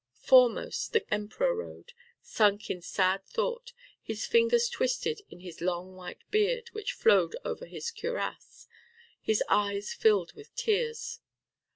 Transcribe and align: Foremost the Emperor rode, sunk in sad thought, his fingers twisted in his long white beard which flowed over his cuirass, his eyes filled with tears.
Foremost 0.23 0.93
the 0.93 1.05
Emperor 1.13 1.53
rode, 1.53 1.93
sunk 2.23 2.71
in 2.71 2.81
sad 2.81 3.23
thought, 3.23 3.71
his 4.01 4.25
fingers 4.25 4.67
twisted 4.67 5.21
in 5.29 5.41
his 5.41 5.61
long 5.61 5.93
white 5.95 6.23
beard 6.31 6.69
which 6.71 6.93
flowed 6.93 7.35
over 7.45 7.67
his 7.67 7.91
cuirass, 7.91 8.67
his 9.21 9.43
eyes 9.47 9.93
filled 9.93 10.33
with 10.33 10.55
tears. 10.55 11.19